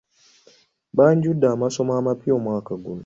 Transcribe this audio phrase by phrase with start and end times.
[0.97, 2.99] Banjudde amasomo amapya omwaka guno.